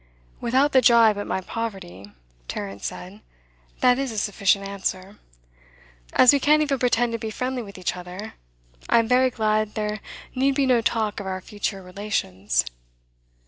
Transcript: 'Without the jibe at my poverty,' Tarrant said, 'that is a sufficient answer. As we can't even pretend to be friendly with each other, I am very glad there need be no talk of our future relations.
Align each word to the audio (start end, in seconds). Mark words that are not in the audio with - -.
'Without 0.39 0.71
the 0.71 0.81
jibe 0.81 1.15
at 1.19 1.27
my 1.27 1.41
poverty,' 1.41 2.11
Tarrant 2.47 2.81
said, 2.83 3.21
'that 3.81 3.99
is 3.99 4.11
a 4.11 4.17
sufficient 4.17 4.67
answer. 4.67 5.17
As 6.13 6.33
we 6.33 6.39
can't 6.39 6.63
even 6.63 6.79
pretend 6.79 7.11
to 7.13 7.19
be 7.19 7.29
friendly 7.29 7.61
with 7.61 7.77
each 7.77 7.95
other, 7.95 8.33
I 8.89 8.97
am 8.97 9.07
very 9.07 9.29
glad 9.29 9.75
there 9.75 9.99
need 10.33 10.55
be 10.55 10.65
no 10.65 10.81
talk 10.81 11.19
of 11.19 11.27
our 11.27 11.39
future 11.39 11.83
relations. 11.83 12.65